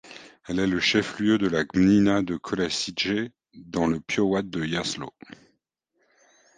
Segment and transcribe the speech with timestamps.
[0.47, 5.13] Elle est le chef-lieu de la gmina de Kołaczyce, dans le powiat de Jasło.